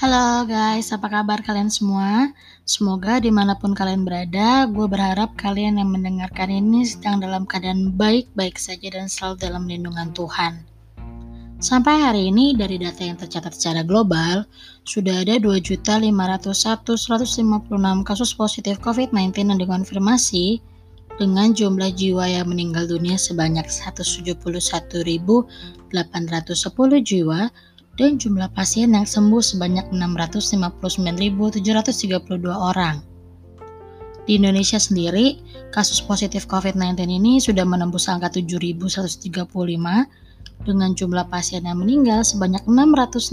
[0.00, 2.32] Halo guys, apa kabar kalian semua?
[2.64, 7.92] Semoga di mana pun kalian berada, gue berharap kalian yang mendengarkan ini sedang dalam keadaan
[8.00, 10.64] baik-baik saja dan selalu dalam lindungan Tuhan.
[11.60, 14.48] Sampai hari ini, dari data yang tercatat secara global,
[14.88, 20.64] sudah ada 2.501.156 kasus positif COVID-19 yang dikonfirmasi
[21.20, 25.92] dengan jumlah jiwa yang meninggal dunia sebanyak 171.810
[27.04, 27.52] jiwa
[27.98, 33.02] dan jumlah pasien yang sembuh sebanyak 659.732 orang.
[34.28, 35.40] Di Indonesia sendiri,
[35.74, 39.26] kasus positif COVID-19 ini sudah menembus angka 7.135
[40.62, 43.32] dengan jumlah pasien yang meninggal sebanyak 616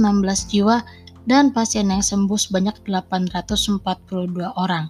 [0.50, 0.82] jiwa
[1.28, 3.84] dan pasien yang sembuh sebanyak 842
[4.56, 4.88] orang.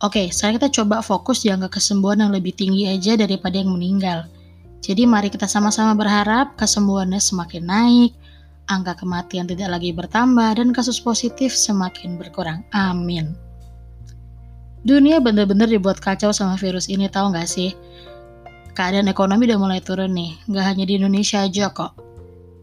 [0.00, 4.28] Oke, sekarang kita coba fokus di angka kesembuhan yang lebih tinggi aja daripada yang meninggal.
[4.80, 8.16] Jadi mari kita sama-sama berharap kesembuhannya semakin naik,
[8.70, 12.62] angka kematian tidak lagi bertambah, dan kasus positif semakin berkurang.
[12.70, 13.34] Amin.
[14.86, 17.74] Dunia benar-benar dibuat kacau sama virus ini, tahu nggak sih?
[18.72, 21.98] Keadaan ekonomi udah mulai turun nih, nggak hanya di Indonesia aja kok.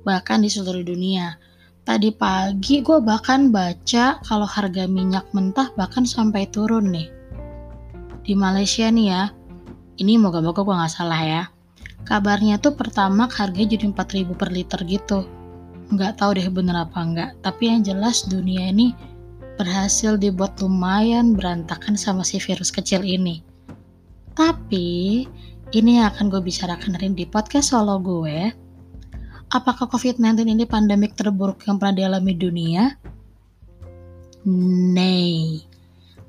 [0.08, 1.36] Bahkan di seluruh dunia.
[1.84, 7.08] Tadi pagi gue bahkan baca kalau harga minyak mentah bahkan sampai turun nih.
[8.24, 9.24] Di Malaysia nih ya,
[10.00, 11.44] ini moga-moga gue nggak salah ya.
[12.04, 15.38] Kabarnya tuh pertama harganya jadi 4000 per liter gitu
[15.94, 18.92] nggak tahu deh bener apa enggak tapi yang jelas dunia ini
[19.56, 23.42] berhasil dibuat lumayan berantakan sama si virus kecil ini
[24.38, 25.26] tapi
[25.74, 28.68] ini yang akan gue bicarakan hari di podcast solo gue
[29.52, 32.84] apakah COVID-19 ini pandemik terburuk yang pernah dialami dunia?
[34.48, 35.64] Nay,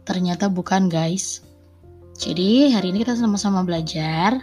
[0.03, 1.43] ternyata bukan guys.
[2.19, 4.43] Jadi hari ini kita sama-sama belajar.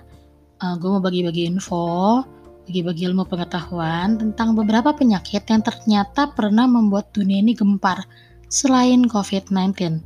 [0.64, 2.24] Uh, gue mau bagi-bagi info
[2.66, 8.02] bagi-bagi ilmu pengetahuan tentang beberapa penyakit yang ternyata pernah membuat dunia ini gempar
[8.50, 10.02] selain COVID-19.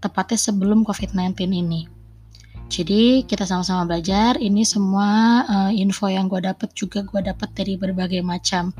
[0.00, 1.84] Tepatnya sebelum COVID-19 ini.
[2.72, 4.40] Jadi kita sama-sama belajar.
[4.40, 8.72] Ini semua uh, info yang gue dapat juga gue dapat dari berbagai macam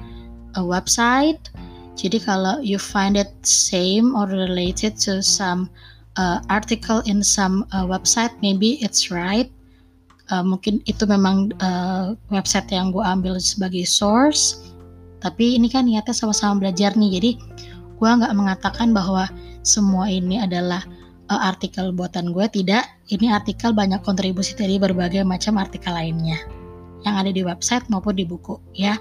[0.57, 1.53] uh, website.
[1.95, 5.69] Jadi kalau you find it same or related to some
[6.17, 9.54] uh, article in some uh, website, maybe it's right
[10.33, 14.73] uh, mungkin itu memang uh, website yang gue ambil sebagai source.
[15.21, 17.11] Tapi ini kan niatnya sama-sama belajar nih.
[17.21, 17.31] Jadi
[17.97, 19.29] gue nggak mengatakan bahwa
[19.65, 20.85] semua ini adalah
[21.33, 22.85] uh, artikel buatan gue tidak.
[23.09, 26.41] Ini artikel banyak kontribusi dari berbagai macam artikel lainnya.
[27.05, 28.97] Yang ada di website maupun di buku ya.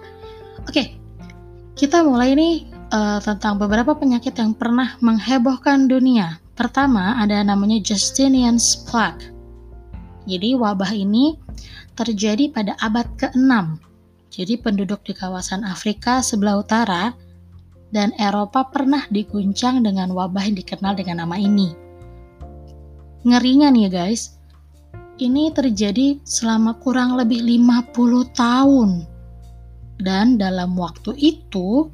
[0.68, 1.00] Oke.
[1.74, 6.38] Kita mulai nih uh, tentang beberapa penyakit yang pernah menghebohkan dunia.
[6.54, 9.34] Pertama ada namanya Justinian's plague
[10.24, 11.36] jadi wabah ini
[11.94, 13.52] terjadi pada abad ke-6.
[14.34, 17.14] Jadi penduduk di kawasan Afrika sebelah utara
[17.94, 21.70] dan Eropa pernah diguncang dengan wabah yang dikenal dengan nama ini.
[23.24, 24.36] Ngerinya nih guys,
[25.22, 29.06] ini terjadi selama kurang lebih 50 tahun.
[30.02, 31.88] Dan dalam waktu itu,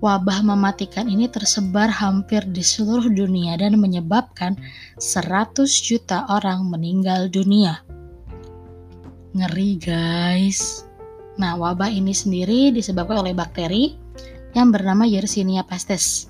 [0.00, 4.56] wabah mematikan ini tersebar hampir di seluruh dunia dan menyebabkan
[4.96, 7.84] 100 juta orang meninggal dunia.
[9.36, 10.88] Ngeri guys.
[11.36, 13.94] Nah, wabah ini sendiri disebabkan oleh bakteri
[14.56, 16.26] yang bernama Yersinia pestis.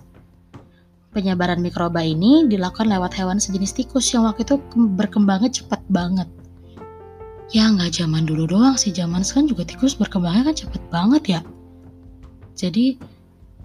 [1.10, 4.62] Penyebaran mikroba ini dilakukan lewat hewan sejenis tikus yang waktu itu
[4.94, 6.28] berkembangnya cepat banget.
[7.50, 11.41] Ya nggak zaman dulu doang sih, zaman sekarang juga tikus berkembangnya kan cepet banget ya.
[12.54, 12.94] Jadi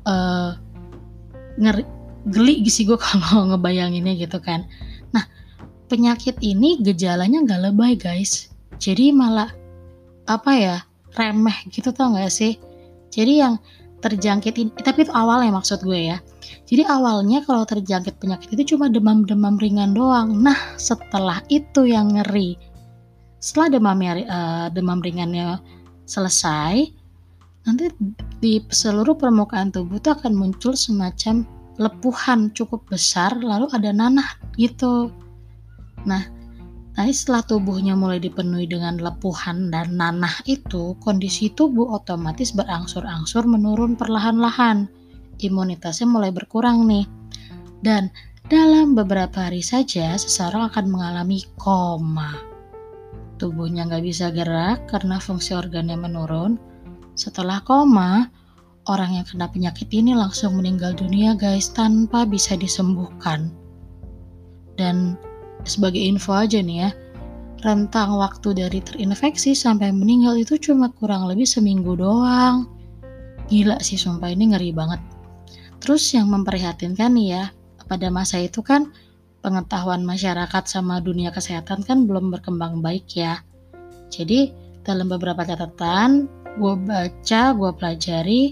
[0.05, 0.57] uh,
[1.59, 1.83] ngeri
[2.25, 4.65] geli sih gue kalau ngebayanginnya gitu kan.
[5.13, 5.25] Nah
[5.91, 8.49] penyakit ini gejalanya nggak lebay guys,
[8.81, 9.53] jadi malah
[10.25, 10.77] apa ya
[11.15, 12.57] remeh gitu tau gak sih?
[13.13, 13.55] Jadi yang
[14.03, 16.17] terjangkit ini, tapi itu awalnya maksud gue ya.
[16.67, 20.35] Jadi awalnya kalau terjangkit penyakit itu cuma demam-demam ringan doang.
[20.43, 22.59] Nah setelah itu yang ngeri.
[23.39, 25.61] Setelah demam uh, demam ringannya
[26.05, 26.85] selesai,
[27.65, 27.89] nanti
[28.39, 31.43] di seluruh permukaan tubuh itu akan muncul semacam
[31.75, 35.11] lepuhan cukup besar lalu ada nanah gitu.
[36.05, 36.23] Nah
[36.95, 43.99] nanti setelah tubuhnya mulai dipenuhi dengan lepuhan dan nanah itu kondisi tubuh otomatis berangsur-angsur menurun
[43.99, 44.87] perlahan-lahan.
[45.41, 47.03] Imunitasnya mulai berkurang nih.
[47.83, 48.07] Dan
[48.47, 52.39] dalam beberapa hari saja seseorang akan mengalami koma.
[53.35, 56.55] Tubuhnya nggak bisa gerak karena fungsi organnya menurun
[57.15, 58.27] setelah koma,
[58.85, 63.49] orang yang kena penyakit ini langsung meninggal dunia guys tanpa bisa disembuhkan.
[64.75, 65.15] Dan
[65.63, 66.89] sebagai info aja nih ya,
[67.63, 72.69] rentang waktu dari terinfeksi sampai meninggal itu cuma kurang lebih seminggu doang.
[73.47, 75.01] Gila sih sumpah ini ngeri banget.
[75.85, 77.43] terus yang memprihatinkan nih ya,
[77.85, 78.89] pada masa itu kan
[79.45, 83.45] pengetahuan masyarakat sama dunia kesehatan kan belum berkembang baik ya.
[84.09, 84.49] Jadi
[84.81, 86.25] dalam beberapa catatan
[86.55, 88.43] gue baca, gue pelajari,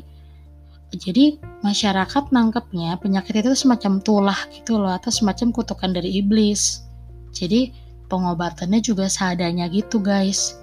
[0.93, 6.85] jadi masyarakat nangkepnya penyakit itu semacam tulah gitu loh atau semacam kutukan dari iblis.
[7.33, 7.73] Jadi
[8.11, 10.61] pengobatannya juga seadanya gitu guys.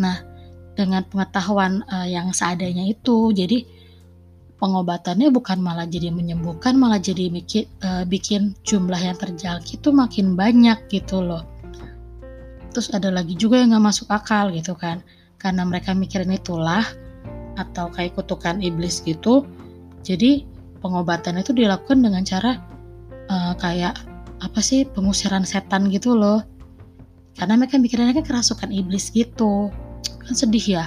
[0.00, 0.24] Nah
[0.72, 3.66] dengan pengetahuan uh, yang seadanya itu, jadi
[4.56, 10.34] pengobatannya bukan malah jadi menyembuhkan malah jadi bikin, uh, bikin jumlah yang terjangkit itu makin
[10.34, 11.46] banyak gitu loh
[12.78, 15.02] terus ada lagi juga yang nggak masuk akal gitu kan
[15.38, 16.84] karena mereka mikirin itulah
[17.58, 19.46] atau kayak kutukan iblis gitu
[20.02, 20.46] jadi
[20.80, 22.62] pengobatan itu dilakukan dengan cara
[23.30, 23.98] uh, kayak
[24.38, 26.42] apa sih pengusiran setan gitu loh.
[27.38, 29.70] Karena mereka mikirinnya kan kerasukan iblis gitu.
[30.02, 30.84] Kan sedih ya.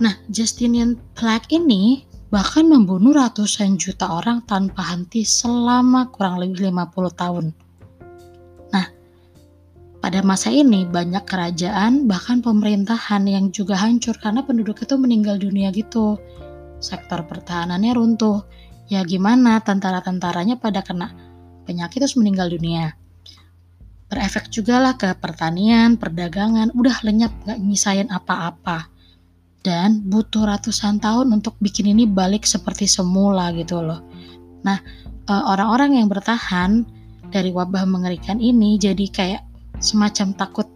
[0.00, 7.20] Nah Justinian Plague ini bahkan membunuh ratusan juta orang tanpa henti selama kurang lebih 50
[7.20, 7.46] tahun.
[10.02, 15.70] Pada masa ini banyak kerajaan bahkan pemerintahan yang juga hancur karena penduduk itu meninggal dunia
[15.70, 16.18] gitu.
[16.82, 18.42] Sektor pertahanannya runtuh.
[18.90, 21.14] Ya gimana tentara-tentaranya pada kena
[21.70, 22.98] penyakit terus meninggal dunia.
[24.10, 28.90] Berefek juga lah ke pertanian, perdagangan, udah lenyap gak nyisain apa-apa
[29.62, 34.02] dan butuh ratusan tahun untuk bikin ini balik seperti semula gitu loh.
[34.66, 34.82] Nah,
[35.30, 36.82] eh, orang-orang yang bertahan
[37.30, 39.42] dari wabah mengerikan ini jadi kayak
[39.82, 40.70] semacam takut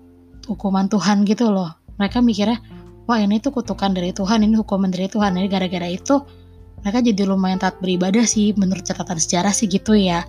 [0.50, 1.70] hukuman Tuhan gitu loh.
[1.96, 2.60] Mereka mikirnya,
[3.06, 5.38] wah ini tuh kutukan dari Tuhan, ini hukuman dari Tuhan.
[5.38, 6.20] Ini gara-gara itu
[6.82, 10.26] mereka jadi lumayan taat beribadah sih menurut catatan sejarah sih gitu ya.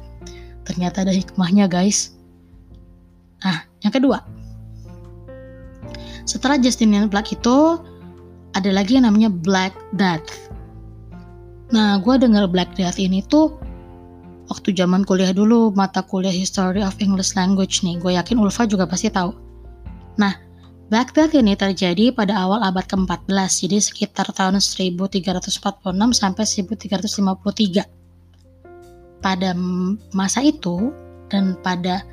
[0.63, 2.15] Ternyata ada hikmahnya guys.
[3.43, 4.23] Nah, yang kedua.
[6.27, 7.79] Setelah Justinian Plague itu,
[8.57, 10.49] ada lagi yang namanya Black Death.
[11.71, 13.53] Nah, gue denger Black Death ini tuh
[14.47, 17.99] waktu zaman kuliah dulu mata kuliah History of English Language nih.
[17.99, 19.31] Gue yakin Ulfa juga pasti tahu.
[20.17, 20.33] Nah,
[20.87, 25.83] Black Death ini terjadi pada awal abad ke-14, jadi sekitar tahun 1346
[26.15, 27.83] sampai 1353.
[29.19, 29.51] Pada
[30.15, 30.95] masa itu
[31.27, 32.07] dan pada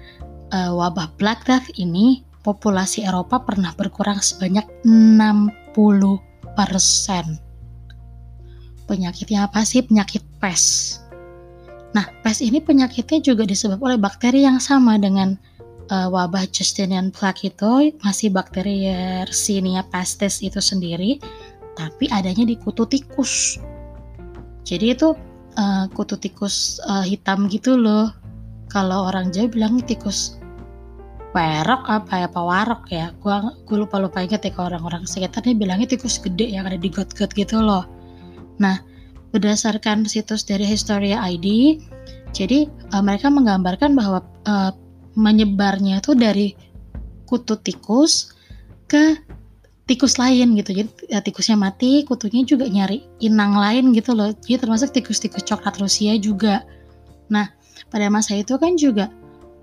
[0.50, 5.78] uh, wabah Black Death ini, populasi Eropa pernah berkurang sebanyak 60
[6.58, 7.38] persen.
[8.90, 9.86] Penyakitnya apa sih?
[9.86, 10.98] Penyakit pes.
[11.94, 15.38] Nah, pes ini penyakitnya juga disebabkan oleh bakteri yang sama dengan
[15.94, 21.22] uh, wabah Justinian plague itu, masih bakteri Yersinia pestis itu sendiri,
[21.78, 23.62] tapi adanya di kutu tikus.
[24.66, 25.14] Jadi itu
[25.54, 28.10] uh, kutu tikus uh, hitam gitu loh.
[28.74, 30.42] Kalau orang Jawa bilang tikus
[31.34, 35.98] perok apa ya pewarok ya gua gue lupa lupa inget ya ke orang-orang sekitarnya bilangnya
[35.98, 37.82] tikus gede yang ada di got-got gitu loh
[38.62, 38.78] nah
[39.34, 41.78] berdasarkan situs dari Historia ID
[42.30, 44.70] jadi uh, mereka menggambarkan bahwa uh,
[45.18, 46.54] menyebarnya itu dari
[47.26, 48.30] kutu tikus
[48.86, 49.18] ke
[49.90, 54.62] tikus lain gitu jadi ya, tikusnya mati kutunya juga nyari inang lain gitu loh jadi
[54.62, 56.62] termasuk tikus-tikus coklat Rusia juga
[57.26, 57.50] nah
[57.90, 59.10] pada masa itu kan juga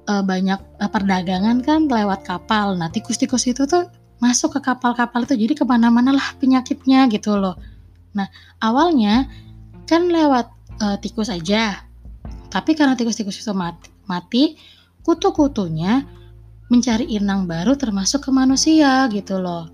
[0.08, 2.74] uh, banyak uh, perdagangan kan lewat kapal.
[2.78, 3.90] Nah tikus-tikus itu tuh
[4.22, 7.58] masuk ke kapal-kapal itu jadi ke mana-mana lah penyakitnya gitu loh.
[8.16, 8.30] Nah
[8.62, 9.28] awalnya
[9.92, 10.48] kan lewat
[10.80, 11.84] uh, tikus aja,
[12.48, 14.44] tapi karena tikus-tikus itu mati, mati
[15.04, 16.08] kutu-kutunya
[16.72, 19.68] mencari inang baru termasuk ke manusia gitu loh.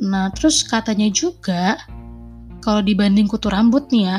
[0.00, 1.76] Nah terus katanya juga
[2.64, 4.18] kalau dibanding kutu rambut nih ya,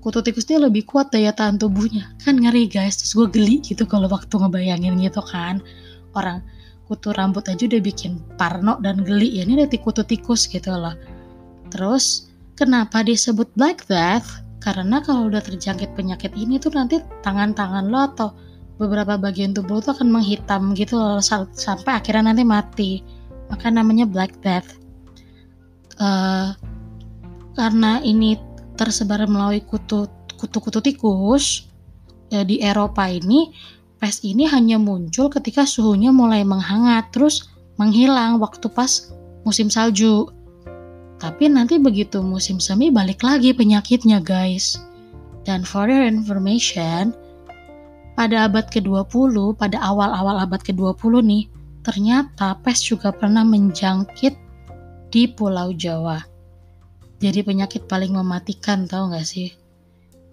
[0.00, 2.16] kutu tikusnya lebih kuat daya tahan tubuhnya.
[2.24, 2.96] Kan ngeri guys.
[2.96, 5.60] Terus gue geli gitu kalau waktu ngebayangin gitu kan.
[6.16, 6.40] Orang
[6.88, 9.36] kutu rambut aja udah bikin parno dan geli.
[9.36, 10.96] Ya ini ada kutu tikus gitu loh.
[11.68, 12.25] Terus
[12.56, 14.26] kenapa disebut black death?
[14.58, 18.28] Karena kalau udah terjangkit penyakit ini tuh nanti tangan-tangan lo atau
[18.82, 22.92] beberapa bagian tubuh tuh akan menghitam gitu loh sampai akhirnya nanti mati.
[23.46, 24.74] Maka namanya black death.
[26.02, 26.50] Uh,
[27.54, 28.36] karena ini
[28.76, 31.64] tersebar melalui kutu kutu-kutu tikus
[32.28, 33.48] ya, di Eropa ini
[33.96, 37.48] pes ini hanya muncul ketika suhunya mulai menghangat terus
[37.80, 39.08] menghilang waktu pas
[39.48, 40.28] musim salju.
[41.16, 44.76] Tapi nanti begitu musim semi balik lagi penyakitnya guys.
[45.48, 47.16] Dan for your information,
[48.18, 51.44] pada abad ke-20, pada awal-awal abad ke-20 nih,
[51.86, 54.34] ternyata pes juga pernah menjangkit
[55.08, 56.20] di Pulau Jawa.
[57.22, 59.54] Jadi penyakit paling mematikan tau gak sih?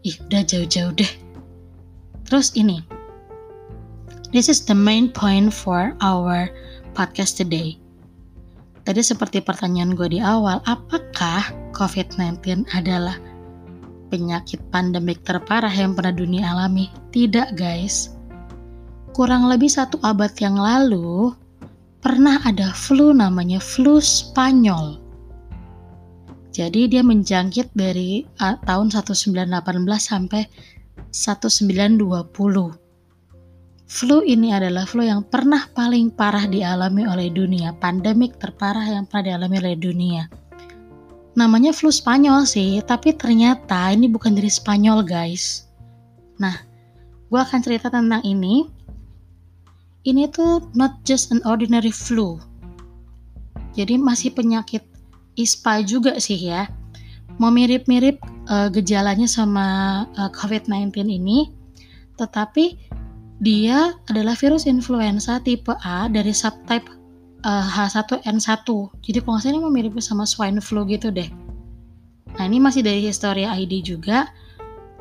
[0.04, 1.12] Ih udah jauh-jauh deh.
[2.28, 2.84] Terus ini.
[4.34, 6.50] This is the main point for our
[6.98, 7.83] podcast today
[8.84, 13.18] tadi seperti pertanyaan gue di awal apakah COVID-19 adalah
[14.13, 16.92] penyakit pandemik terparah yang pernah dunia alami.
[17.10, 18.13] Tidak guys.
[19.18, 21.34] Kurang lebih satu abad yang lalu,
[22.02, 25.02] pernah ada flu namanya flu Spanyol.
[26.54, 29.50] Jadi dia menjangkit dari tahun 1918
[29.98, 30.46] sampai
[31.10, 32.83] 1920.
[33.84, 39.36] Flu ini adalah flu yang pernah paling parah dialami oleh dunia, pandemik terparah yang pernah
[39.36, 40.24] dialami oleh dunia.
[41.36, 45.68] Namanya flu Spanyol sih, tapi ternyata ini bukan dari Spanyol guys.
[46.40, 46.56] Nah,
[47.28, 48.70] gue akan cerita tentang ini.
[50.04, 52.40] Ini tuh not just an ordinary flu.
[53.74, 54.84] Jadi masih penyakit
[55.34, 56.70] ISPA juga sih ya.
[57.42, 59.66] Mau mirip-mirip uh, gejalanya sama
[60.13, 61.50] uh, COVID-19 ini,
[62.13, 62.93] tetapi
[63.44, 66.88] dia adalah virus influenza tipe A dari subtype
[67.44, 68.64] uh, H1N1.
[69.04, 71.28] Jadi kalau ini mirip sama swine flu gitu deh.
[72.40, 74.32] Nah ini masih dari Historia ID juga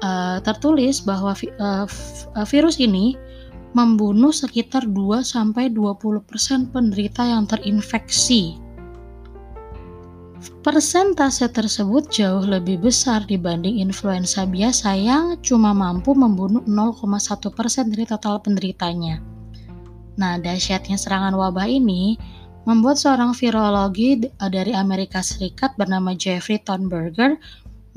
[0.03, 1.87] uh, tertulis bahwa vi uh,
[2.45, 3.17] virus ini
[3.73, 6.29] membunuh sekitar 2 sampai 20%
[6.77, 8.61] penderita yang terinfeksi
[10.43, 18.43] Persentase tersebut jauh lebih besar dibanding influenza biasa yang cuma mampu membunuh 0,1% dari total
[18.43, 19.23] penderitanya.
[20.19, 22.19] Nah, dahsyatnya serangan wabah ini
[22.67, 27.39] membuat seorang virologi dari Amerika Serikat bernama Jeffrey Thornberger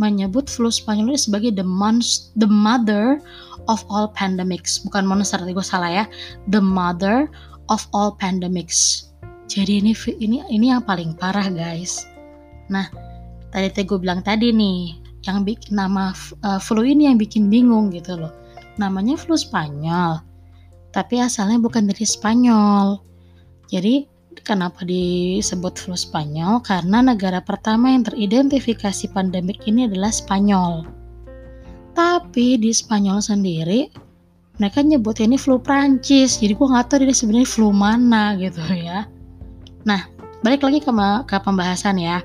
[0.02, 3.22] menyebut flu Spanyol sebagai the, monst the mother
[3.70, 4.82] of all pandemics.
[4.84, 6.06] Bukan monster, tadi gue salah ya.
[6.50, 7.32] The mother
[7.70, 9.10] of all pandemics.
[9.46, 12.14] Jadi ini ini ini yang paling parah guys.
[12.72, 12.89] Nah,
[13.53, 16.13] tadi tadi gue bilang tadi nih, yang bikin nama
[16.45, 18.34] uh, flu ini yang bikin bingung gitu loh.
[18.77, 20.22] Namanya flu Spanyol,
[20.91, 23.00] tapi asalnya bukan dari Spanyol.
[23.72, 24.05] Jadi
[24.43, 26.62] kenapa disebut flu Spanyol?
[26.62, 30.86] Karena negara pertama yang teridentifikasi pandemik ini adalah Spanyol.
[31.95, 33.88] Tapi di Spanyol sendiri
[34.60, 36.39] mereka nyebut ini flu Prancis.
[36.39, 39.07] Jadi gue nggak tahu ini sebenarnya flu mana gitu ya.
[39.88, 40.07] Nah,
[40.43, 40.91] balik lagi ke,
[41.27, 42.19] ke pembahasan ya.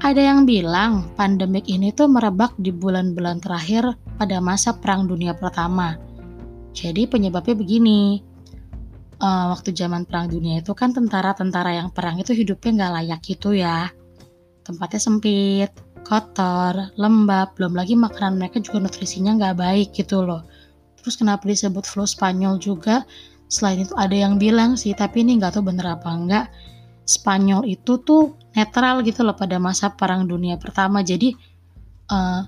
[0.00, 5.92] Ada yang bilang pandemik ini tuh merebak di bulan-bulan terakhir pada masa Perang Dunia Pertama.
[6.72, 8.16] Jadi penyebabnya begini,
[9.20, 13.52] uh, waktu zaman Perang Dunia itu kan tentara-tentara yang perang itu hidupnya nggak layak gitu
[13.52, 13.92] ya.
[14.64, 20.48] Tempatnya sempit, kotor, lembab, belum lagi makanan mereka juga nutrisinya nggak baik gitu loh.
[21.04, 23.04] Terus kenapa disebut flu Spanyol juga?
[23.52, 26.46] Selain itu ada yang bilang sih, tapi ini nggak tahu bener apa enggak.
[27.10, 31.02] Spanyol itu tuh netral gitu loh pada masa Perang Dunia Pertama.
[31.02, 31.34] Jadi
[32.06, 32.46] uh,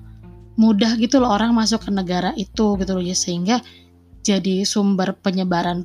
[0.54, 3.58] mudah gitu loh orang masuk ke negara itu gitu loh ya sehingga
[4.22, 5.82] jadi sumber penyebaran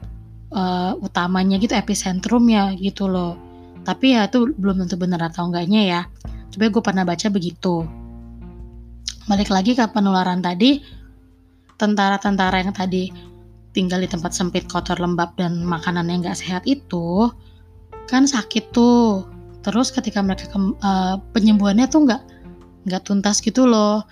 [0.54, 3.34] uh, utamanya gitu epicentrumnya gitu loh.
[3.82, 6.02] Tapi ya itu belum tentu benar atau enggaknya ya.
[6.54, 7.88] Coba gue pernah baca begitu.
[9.28, 10.80] Balik lagi ke penularan tadi,
[11.76, 13.12] tentara-tentara yang tadi
[13.76, 17.30] tinggal di tempat sempit, kotor, lembab, dan makanan yang gak sehat itu
[18.08, 19.28] kan sakit tuh.
[19.62, 22.24] Terus ketika mereka ke, uh, penyembuhannya tuh nggak
[22.88, 24.08] nggak tuntas gitu loh.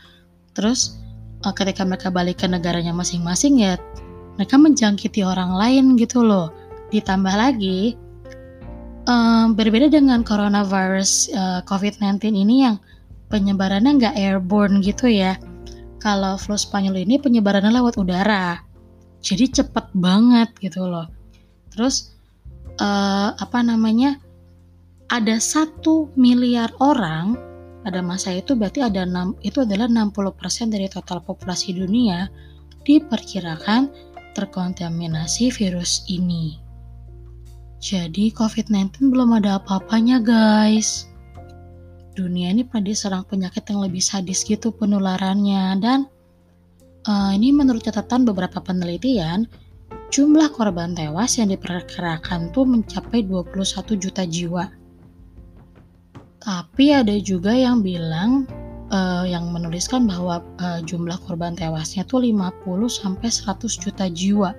[0.52, 1.00] Terus
[1.48, 3.80] uh, ketika mereka balik ke negaranya masing-masing ya
[4.36, 6.52] mereka menjangkiti orang lain gitu loh.
[6.92, 7.96] Ditambah lagi
[9.08, 12.76] um, berbeda dengan coronavirus uh, COVID-19 ini yang
[13.32, 15.40] penyebarannya nggak airborne gitu ya.
[16.04, 18.62] Kalau flu Spanyol ini penyebarannya lewat udara.
[19.26, 21.10] Jadi cepet banget gitu loh.
[21.74, 22.15] Terus
[22.80, 24.20] uh, apa namanya
[25.14, 27.38] ada satu miliar orang
[27.86, 32.26] pada masa itu berarti ada 6 itu adalah 60% dari total populasi dunia
[32.82, 33.94] diperkirakan
[34.34, 36.58] terkontaminasi virus ini.
[37.78, 41.06] Jadi COVID-19 belum ada apa-apanya guys.
[42.18, 46.10] Dunia ini pernah diserang penyakit yang lebih sadis gitu penularannya dan
[47.06, 49.46] uh, ini menurut catatan beberapa penelitian
[50.14, 53.56] jumlah korban tewas yang diperkirakan tuh mencapai 21
[53.98, 54.66] juta jiwa
[56.46, 58.46] tapi ada juga yang bilang
[58.94, 62.54] uh, yang menuliskan bahwa uh, jumlah korban tewasnya tuh 50
[62.86, 64.54] sampai 100 juta jiwa.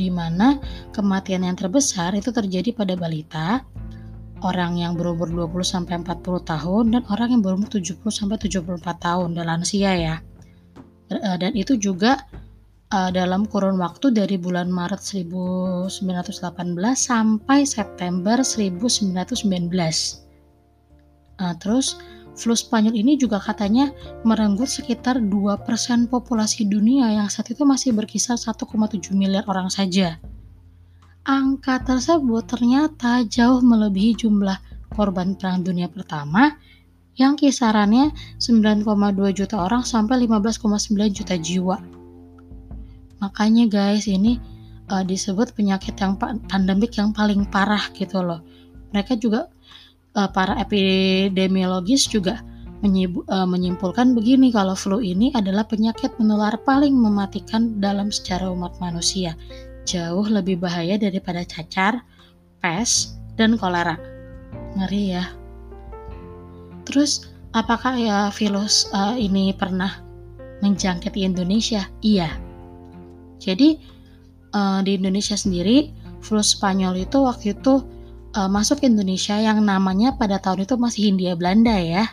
[0.00, 0.56] Di mana
[0.96, 3.60] kematian yang terbesar itu terjadi pada balita,
[4.40, 9.36] orang yang berumur 20 sampai 40 tahun dan orang yang berumur 70 sampai 74 tahun
[9.36, 10.16] dan lansia ya.
[11.10, 12.24] Dan itu juga
[12.90, 15.90] uh, dalam kurun waktu dari bulan Maret 1918
[16.94, 19.40] sampai September 1919.
[21.40, 21.96] Nah, terus
[22.36, 23.90] flu Spanyol ini juga katanya
[24.26, 25.30] merenggut sekitar 2%
[26.12, 28.68] populasi dunia yang saat itu masih berkisar 1,7
[29.16, 30.20] miliar orang saja.
[31.24, 34.56] Angka tersebut ternyata jauh melebihi jumlah
[34.92, 36.56] korban Perang Dunia Pertama
[37.20, 38.08] yang kisarannya
[38.40, 38.88] 9,2
[39.36, 41.99] juta orang sampai 15,9 juta jiwa.
[43.20, 44.40] Makanya guys, ini
[44.90, 48.42] uh, disebut penyakit yang pandemik yang paling parah gitu loh.
[48.90, 49.46] Mereka juga
[50.18, 52.42] uh, para epidemiologis juga
[52.82, 59.36] uh, menyimpulkan begini kalau flu ini adalah penyakit menular paling mematikan dalam sejarah umat manusia.
[59.86, 62.04] Jauh lebih bahaya daripada cacar,
[62.60, 63.96] pes, dan kolera.
[64.76, 65.24] Ngeri ya.
[66.88, 70.02] Terus apakah ya virus uh, ini pernah
[70.60, 71.86] menjangkit di Indonesia?
[72.02, 72.49] Iya.
[73.40, 73.80] Jadi
[74.52, 77.82] uh, di Indonesia sendiri flu Spanyol itu waktu itu
[78.36, 82.04] uh, masuk ke Indonesia yang namanya pada tahun itu masih Hindia Belanda ya.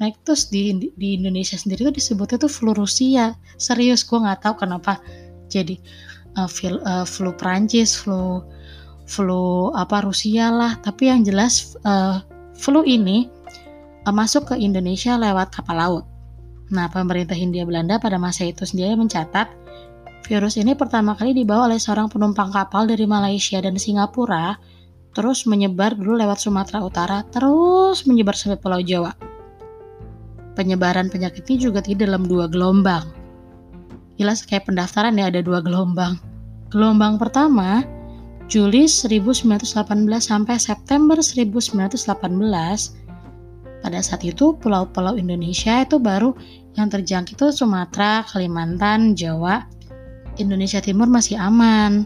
[0.00, 3.36] Nah terus di, di Indonesia sendiri itu disebutnya tuh flu Rusia.
[3.60, 4.98] Serius gue nggak tahu kenapa
[5.52, 5.76] jadi
[6.40, 8.40] uh, flu, uh, flu Prancis, flu
[9.04, 10.80] flu apa Rusia lah.
[10.80, 12.24] Tapi yang jelas uh,
[12.56, 13.28] flu ini
[14.06, 16.04] masuk ke Indonesia lewat kapal laut.
[16.70, 19.50] Nah, pemerintah Hindia Belanda pada masa itu sendiri mencatat
[20.26, 24.58] virus ini pertama kali dibawa oleh seorang penumpang kapal dari Malaysia dan Singapura,
[25.14, 29.14] terus menyebar dulu lewat Sumatera Utara, terus menyebar sampai Pulau Jawa.
[30.58, 33.06] Penyebaran penyakit ini juga tidak dalam dua gelombang.
[34.18, 36.18] Jelas kayak pendaftaran ya ada dua gelombang.
[36.74, 37.86] Gelombang pertama
[38.50, 39.70] Juli 1918
[40.18, 43.06] sampai September 1918
[43.84, 46.34] pada saat itu pulau-pulau Indonesia itu baru
[46.74, 49.75] yang terjangkit itu Sumatera, Kalimantan, Jawa,
[50.38, 52.04] Indonesia Timur masih aman.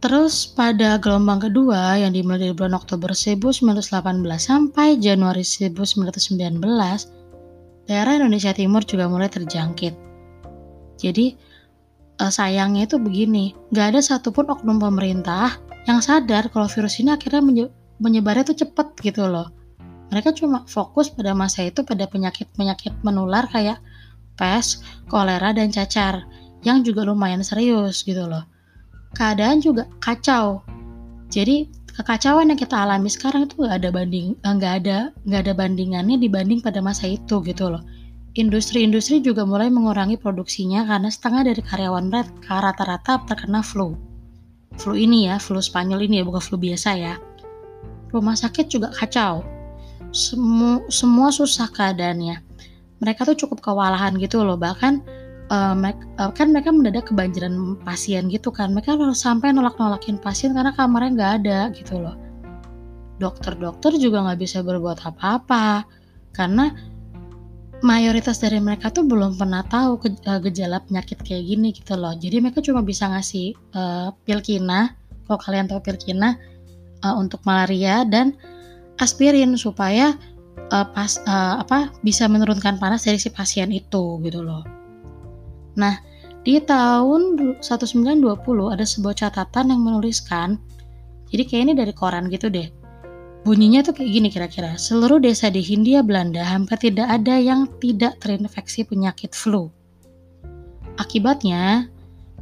[0.00, 3.84] Terus pada gelombang kedua yang dimulai dari bulan Oktober 1918
[4.40, 6.56] sampai Januari 1919,
[7.84, 9.94] daerah Indonesia Timur juga mulai terjangkit.
[10.96, 11.26] Jadi
[12.16, 17.44] eh, sayangnya itu begini, nggak ada satupun oknum pemerintah yang sadar kalau virus ini akhirnya
[18.00, 19.60] menyebarnya itu cepat gitu loh
[20.10, 23.78] mereka cuma fokus pada masa itu pada penyakit-penyakit menular kayak
[24.34, 26.26] pes, kolera, dan cacar
[26.66, 28.44] yang juga lumayan serius gitu loh.
[29.16, 30.62] Keadaan juga kacau.
[31.30, 35.52] Jadi kekacauan yang kita alami sekarang itu nggak ada banding eh, nggak ada nggak ada
[35.54, 37.82] bandingannya dibanding pada masa itu gitu loh.
[38.38, 43.98] Industri-industri juga mulai mengurangi produksinya karena setengah dari karyawan mereka rata-rata terkena flu.
[44.78, 47.18] Flu ini ya, flu Spanyol ini ya, bukan flu biasa ya.
[48.14, 49.42] Rumah sakit juga kacau
[50.10, 52.42] semua semua susah keadaannya
[52.98, 55.00] mereka tuh cukup kewalahan gitu loh bahkan
[55.50, 58.72] uh, kan mereka mendadak kebanjiran pasien gitu kan.
[58.72, 62.16] Mereka sampai nolak-nolakin pasien karena kamarnya nggak ada gitu loh.
[63.20, 65.84] Dokter-dokter juga nggak bisa berbuat apa-apa
[66.32, 66.72] karena
[67.82, 72.14] mayoritas dari mereka tuh belum pernah tahu ke, uh, gejala penyakit kayak gini gitu loh.
[72.16, 76.38] Jadi mereka cuma bisa ngasih uh, pil kina kalau kalian tahu pil kina
[77.04, 78.36] uh, untuk malaria dan
[79.00, 80.14] aspirin supaya
[80.72, 84.79] uh, pas uh, apa bisa menurunkan panas dari si pasien itu gitu loh.
[85.80, 85.96] Nah,
[86.44, 88.20] di tahun 1920
[88.68, 90.60] ada sebuah catatan yang menuliskan
[91.30, 92.68] jadi kayak ini dari koran gitu deh.
[93.40, 94.76] Bunyinya tuh kayak gini kira-kira.
[94.76, 99.72] Seluruh desa di Hindia Belanda hampir tidak ada yang tidak terinfeksi penyakit flu.
[101.00, 101.88] Akibatnya,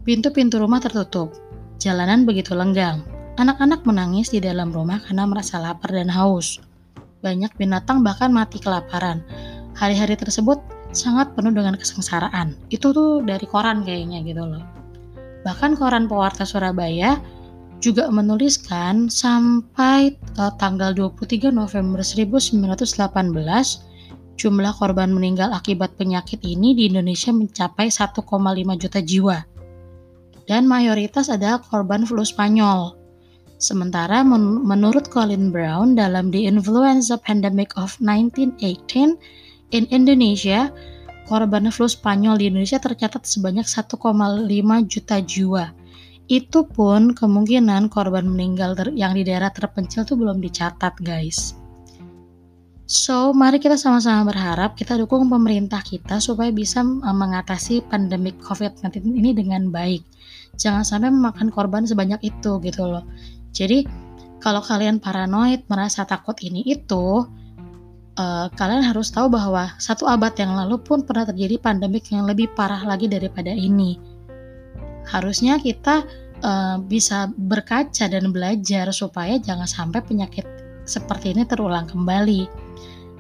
[0.03, 1.31] pintu-pintu rumah tertutup.
[1.79, 3.07] Jalanan begitu lenggang.
[3.39, 6.59] Anak-anak menangis di dalam rumah karena merasa lapar dan haus.
[7.23, 9.23] Banyak binatang bahkan mati kelaparan.
[9.79, 10.59] Hari-hari tersebut
[10.93, 12.57] sangat penuh dengan kesengsaraan.
[12.73, 14.65] Itu tuh dari koran kayaknya gitu loh.
[15.45, 17.21] Bahkan koran pewarta Surabaya
[17.79, 23.89] juga menuliskan sampai uh, tanggal 23 November 1918
[24.39, 28.23] jumlah korban meninggal akibat penyakit ini di Indonesia mencapai 1,5
[28.79, 29.39] juta jiwa.
[30.49, 32.97] Dan mayoritas adalah korban flu Spanyol.
[33.59, 39.19] Sementara men menurut Colin Brown dalam The Influenza Pandemic of 1918
[39.75, 40.73] in Indonesia,
[41.29, 43.97] korban flu Spanyol di Indonesia tercatat sebanyak 1,5
[44.89, 45.65] juta jiwa.
[46.29, 51.57] Itu pun kemungkinan korban meninggal yang di daerah terpencil itu belum dicatat, guys.
[52.89, 59.37] So, mari kita sama-sama berharap kita dukung pemerintah kita supaya bisa mengatasi pandemi COVID-19 ini
[59.37, 60.01] dengan baik.
[60.57, 63.05] Jangan sampai memakan korban sebanyak itu gitu loh.
[63.53, 63.85] Jadi
[64.41, 67.29] kalau kalian paranoid merasa takut ini itu,
[68.19, 72.51] uh, kalian harus tahu bahwa satu abad yang lalu pun pernah terjadi pandemik yang lebih
[72.53, 73.97] parah lagi daripada ini.
[75.09, 76.05] Harusnya kita
[76.45, 80.45] uh, bisa berkaca dan belajar supaya jangan sampai penyakit
[80.85, 82.45] seperti ini terulang kembali.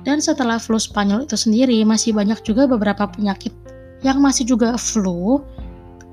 [0.03, 3.55] Dan setelah flu Spanyol itu sendiri, masih banyak juga beberapa penyakit
[4.03, 5.43] yang masih juga flu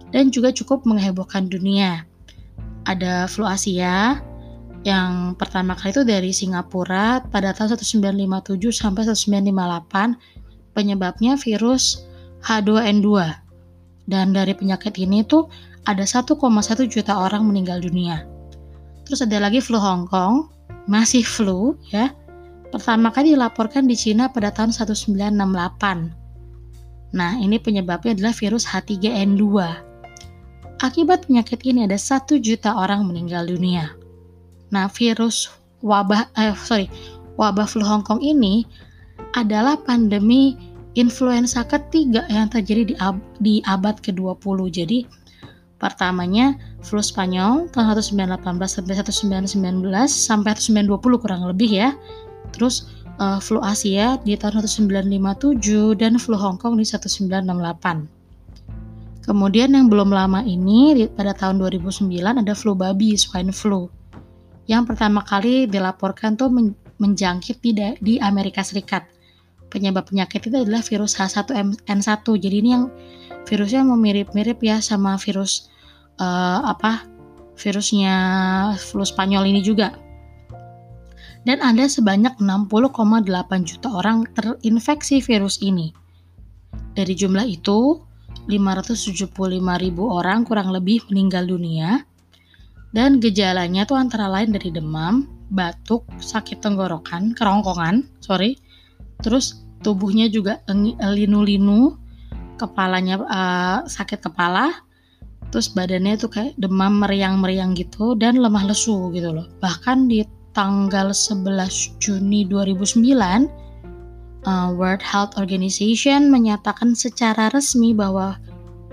[0.09, 2.05] dan juga cukup menghebohkan dunia
[2.85, 4.21] ada flu Asia,
[4.85, 12.05] yang pertama kali itu dari Singapura pada tahun 1957 sampai 1958 penyebabnya virus
[12.45, 13.09] H2N2
[14.05, 15.49] dan dari penyakit ini tuh
[15.89, 16.37] ada 1,1
[16.85, 18.29] juta orang meninggal dunia.
[19.09, 20.53] Terus ada lagi flu Hong Kong
[20.85, 22.13] masih flu ya.
[22.69, 26.25] Pertama kali dilaporkan di Cina pada tahun 1968
[27.15, 29.43] nah ini penyebabnya adalah virus H3N2
[30.83, 33.95] akibat penyakit ini ada 1 juta orang meninggal dunia
[34.75, 35.47] Nah, virus
[35.79, 36.91] wabah eh sorry,
[37.39, 38.67] wabah flu Hong Kong ini
[39.39, 40.59] adalah pandemi
[40.99, 44.59] influenza ketiga yang terjadi di, ab di abad ke-20.
[44.67, 45.07] Jadi
[45.79, 48.35] pertamanya flu Spanyol tahun 1918
[48.67, 51.95] sampai 1919 sampai 1920 kurang lebih ya.
[52.51, 52.91] Terus
[53.23, 58.11] uh, flu Asia di tahun 1957 dan flu Hong Kong di 1968.
[59.23, 62.11] Kemudian yang belum lama ini pada tahun 2009
[62.43, 63.87] ada flu babi swine flu
[64.65, 66.49] yang pertama kali dilaporkan tuh
[66.97, 69.05] menjangkit di, di Amerika Serikat.
[69.69, 72.25] Penyebab penyakit itu adalah virus H1N1.
[72.25, 72.89] Jadi ini yang
[73.45, 75.69] virusnya mirip-mirip ya sama virus
[76.17, 77.05] uh, apa?
[77.55, 78.15] Virusnya
[78.79, 79.93] flu Spanyol ini juga.
[81.45, 85.93] Dan ada sebanyak 60,8 juta orang terinfeksi virus ini.
[86.97, 88.01] Dari jumlah itu,
[88.49, 89.29] 575
[89.77, 92.05] ribu orang kurang lebih meninggal dunia
[92.95, 98.55] dan gejalanya tuh antara lain dari demam, batuk, sakit tenggorokan, kerongkongan, sorry.
[99.19, 100.63] Terus tubuhnya juga
[101.03, 101.99] linu-linu,
[102.55, 104.71] kepalanya uh, sakit kepala,
[105.51, 109.51] terus badannya tuh kayak demam meriang-meriang gitu dan lemah lesu gitu loh.
[109.59, 110.23] Bahkan di
[110.55, 113.03] tanggal 11 Juni 2009
[114.47, 118.39] uh, World Health Organization menyatakan secara resmi bahwa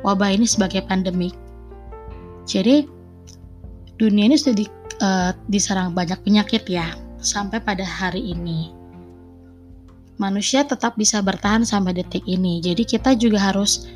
[0.02, 1.38] wabah ini sebagai pandemik.
[2.50, 3.01] Jadi
[4.00, 4.66] dunia ini sudah di,
[5.02, 8.72] uh, diserang banyak penyakit ya sampai pada hari ini.
[10.20, 12.62] Manusia tetap bisa bertahan sampai detik ini.
[12.62, 13.88] Jadi kita juga harus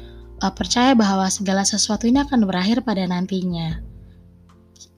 [0.42, 3.82] uh, percaya bahwa segala sesuatu ini akan berakhir pada nantinya.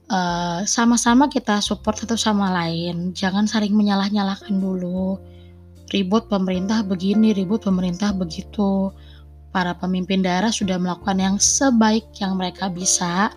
[0.09, 3.13] sama sama-sama kita support satu sama lain.
[3.13, 5.21] Jangan saling menyalah-nyalahkan dulu.
[5.93, 8.89] Ribut pemerintah begini, ribut pemerintah begitu.
[9.53, 13.29] Para pemimpin daerah sudah melakukan yang sebaik yang mereka bisa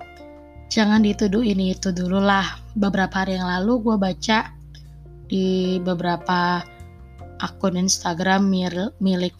[0.72, 4.56] jangan dituduh ini itu dulu lah beberapa hari yang lalu gue baca
[5.28, 6.64] di beberapa
[7.44, 8.48] akun Instagram
[8.96, 9.36] milik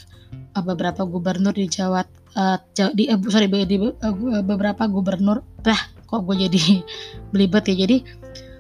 [0.53, 2.05] uh, beberapa gubernur di Jawa
[2.37, 2.61] uh,
[2.93, 5.41] di uh, sorry di uh, beberapa gubernur.
[5.65, 6.85] Lah kok gue jadi
[7.33, 7.89] belibet ya?
[7.89, 7.97] Jadi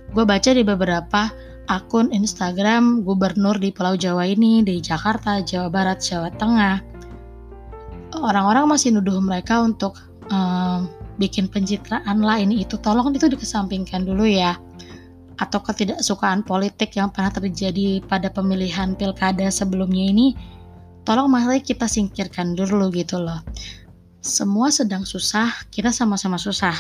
[0.08, 1.28] gue baca di beberapa
[1.68, 6.76] akun Instagram gubernur di Pulau Jawa ini di Jakarta Jawa Barat Jawa Tengah.
[8.16, 9.96] Orang-orang masih nuduh mereka untuk
[11.22, 14.58] bikin pencitraan lah ini itu tolong itu dikesampingkan dulu ya.
[15.38, 20.35] Atau ketidaksukaan politik yang pernah terjadi pada pemilihan pilkada sebelumnya ini
[21.06, 23.38] tolong mari kita singkirkan dulu gitu loh.
[24.18, 26.74] Semua sedang susah kita sama-sama susah.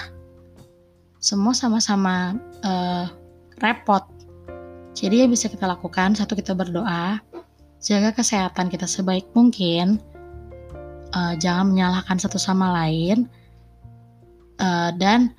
[1.22, 2.34] Semua sama-sama
[2.66, 3.06] uh,
[3.62, 4.02] repot.
[4.98, 7.22] Jadi yang bisa kita lakukan satu kita berdoa
[7.82, 10.02] jaga kesehatan kita sebaik mungkin.
[11.12, 13.28] Uh, jangan menyalahkan satu sama lain
[14.62, 15.34] uh, dan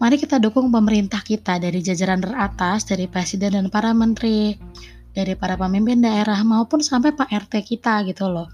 [0.00, 4.56] mari kita dukung pemerintah kita dari jajaran teratas, dari presiden dan para menteri,
[5.12, 8.48] dari para pemimpin daerah maupun sampai Pak RT kita gitu loh.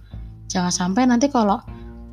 [0.51, 1.63] Jangan sampai nanti kalau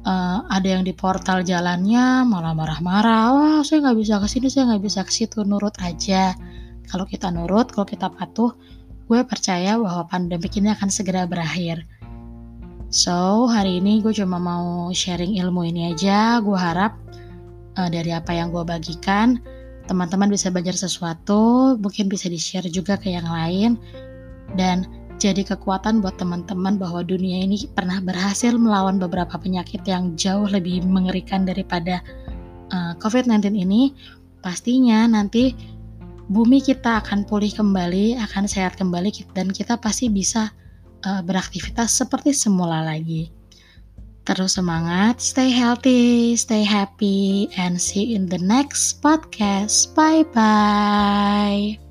[0.05, 4.63] uh, ada yang di portal jalannya malah marah-marah, wah saya nggak bisa ke sini, saya
[4.73, 6.33] nggak bisa ke situ, nurut aja.
[6.89, 8.49] Kalau kita nurut, kalau kita patuh,
[9.05, 11.85] gue percaya bahwa pandemi ini akan segera berakhir.
[12.89, 16.41] So, hari ini gue cuma mau sharing ilmu ini aja.
[16.41, 16.97] Gue harap
[17.77, 19.37] uh, dari apa yang gue bagikan
[19.89, 23.77] teman-teman bisa belajar sesuatu mungkin bisa di-share juga ke yang lain
[24.53, 24.85] dan
[25.19, 30.85] jadi kekuatan buat teman-teman bahwa dunia ini pernah berhasil melawan beberapa penyakit yang jauh lebih
[30.87, 31.99] mengerikan daripada
[32.71, 33.91] uh, eh, COVID-19 ini
[34.39, 35.51] pastinya nanti
[36.31, 40.53] bumi kita akan pulih kembali, akan sehat kembali dan kita pasti bisa
[41.03, 43.38] uh, beraktivitas seperti semula lagi.
[44.27, 49.95] Terus semangat, stay healthy, stay happy, and see you in the next podcast.
[49.97, 51.88] Bye bye.